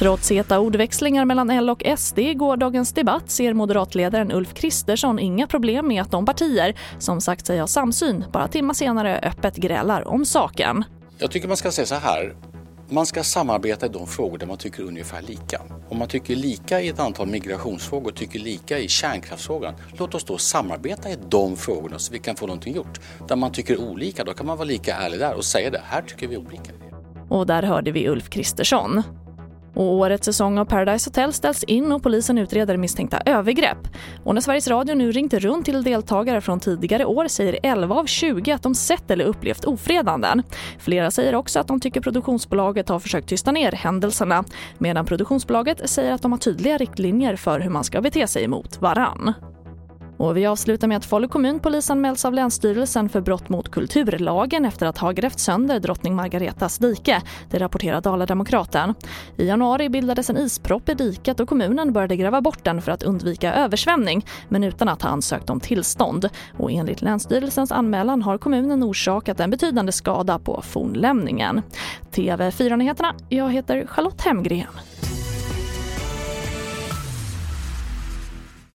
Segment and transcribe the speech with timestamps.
[0.00, 5.46] Trots heta ordväxlingar mellan L och SD i gårdagens debatt ser moderatledaren Ulf Kristersson inga
[5.46, 10.08] problem med att de partier som sagt sig ha samsyn bara timmar senare öppet grälar
[10.08, 10.84] om saken.
[11.18, 12.34] Jag tycker man ska säga så här.
[12.92, 15.62] Man ska samarbeta i de frågor där man tycker ungefär lika.
[15.88, 20.24] Om man tycker lika i ett antal migrationsfrågor och tycker lika i kärnkraftsfrågan, låt oss
[20.24, 23.00] då samarbeta i de frågorna så vi kan få någonting gjort.
[23.28, 25.82] Där man tycker olika, då kan man vara lika ärlig där och säga det.
[25.84, 26.72] Här tycker vi olika.
[27.28, 29.02] Och där hörde vi Ulf Kristersson.
[29.74, 33.88] Och årets säsong av Paradise Hotel ställs in och polisen utreder misstänkta övergrepp.
[34.24, 38.06] Och när Sveriges Radio nu ringt runt till deltagare från tidigare år säger 11 av
[38.06, 40.42] 20 att de sett eller upplevt ofredanden.
[40.78, 44.44] Flera säger också att de tycker produktionsbolaget har försökt tysta ner händelserna
[44.78, 48.80] medan produktionsbolaget säger att de har tydliga riktlinjer för hur man ska bete sig mot
[48.80, 49.34] varann.
[50.20, 54.86] Och vi avslutar med att Falu kommun polisanmäls av Länsstyrelsen för brott mot kulturlagen efter
[54.86, 57.22] att ha grävt sönder drottning Margaretas dike.
[57.50, 58.94] Det rapporterar Dala-Demokraten.
[59.36, 63.02] I januari bildades en ispropp i diket och kommunen började gräva bort den för att
[63.02, 66.28] undvika översvämning men utan att ha ansökt om tillstånd.
[66.58, 71.62] Och enligt Länsstyrelsens anmälan har kommunen orsakat en betydande skada på fornlämningen.
[72.12, 74.89] TV4-nyheterna, jag heter Charlotte Hemgren.